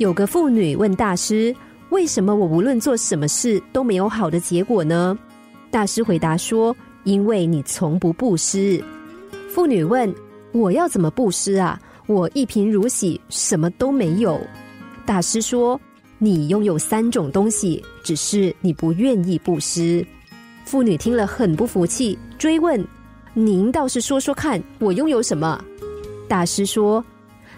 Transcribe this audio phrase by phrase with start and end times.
[0.00, 1.54] 有个妇女问大师
[1.92, 5.14] ：“为什么我无论做什么事都没有好的结果呢？”
[5.70, 6.74] 大师回答说
[7.04, 8.82] ：“因为你从不布施。”
[9.52, 10.10] 妇女问
[10.52, 11.78] ：“我要怎么布施啊？
[12.06, 14.40] 我一贫如洗，什么都没有。”
[15.04, 15.78] 大师说
[16.16, 20.02] ：“你拥有三种东西，只是你不愿意布施。”
[20.64, 22.82] 妇女听了很不服气，追问
[23.34, 25.62] ：“您倒是说说看，我拥有什么？”
[26.26, 27.04] 大师说。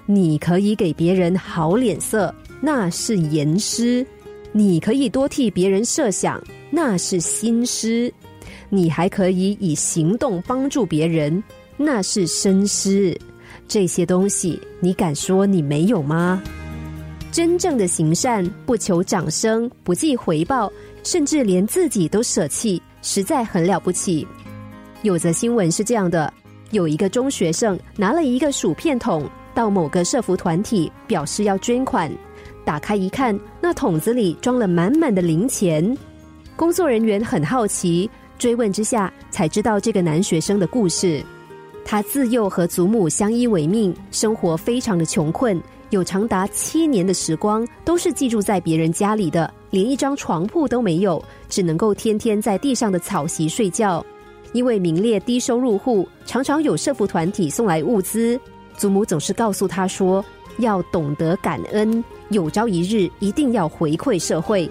[0.06, 4.04] 你可以给别人好脸色，那是言师；
[4.50, 8.12] 你可以多替别人设想，那是心师；
[8.68, 11.42] 你还可以以行动帮助别人，
[11.76, 13.16] 那是身师。
[13.68, 16.42] 这些东西，你敢说你没有吗？
[17.30, 20.70] 真正的行善，不求掌声，不计回报，
[21.04, 24.26] 甚至连自己都舍弃，实在很了不起。
[25.02, 26.30] 有则新闻是这样的：
[26.72, 29.26] 有一个中学生拿了一个薯片桶。
[29.54, 32.10] 到某个社服团体表示要捐款，
[32.64, 35.96] 打开一看，那桶子里装了满满的零钱。
[36.56, 41.22] 工作人员很好奇，追问之下才知道这个男学生的故事。
[41.84, 45.60] 他自幼和祖母相依为命，生活非常的穷困，
[45.90, 54.04] 有长达七年的时光都是寄住在别人家里的，连一张床铺都没有，只能够天天在地上的草席睡觉。
[54.52, 58.38] 因为名列低收入户，常常有社服团体送来物资。
[58.76, 60.24] 祖母总是告诉他说
[60.58, 64.70] ：“要懂得感恩，有朝一日一定要回馈社会。”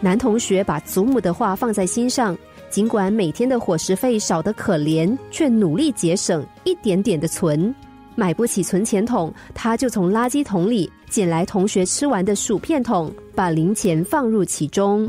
[0.00, 2.36] 男同学把祖母的话放在心上，
[2.68, 7.74] 尽管每天的伙食费少得可怜，却努力节省，一点点的存。
[8.16, 15.08] 买不起存钱筒，他就从垃圾桶里捡来同学吃完的薯片桶，把零钱放入其中。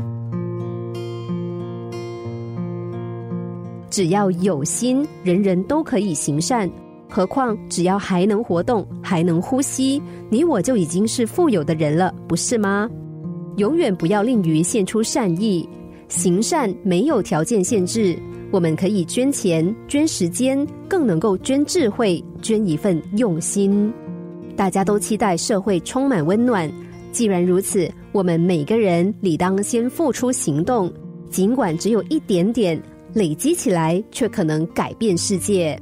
[3.90, 6.68] 只要有心，人人都可以行善。
[7.08, 12.88] 何况，只要还能活动，还能呼吸，你我就已经是富有的人了，不是吗？
[13.56, 15.66] 永远不要吝于献出善意，
[16.08, 18.18] 行善没有条件限制，
[18.50, 23.92] 我们可以捐钱、捐时间，更能够捐智慧，捐一份用心。
[24.54, 26.70] 大家都期待社会充满温暖，
[27.12, 30.92] 既然如此，我们每个人理当先付出行动，
[31.30, 32.80] 尽管只有一点点，
[33.14, 35.80] 累积起来却可能改变世界。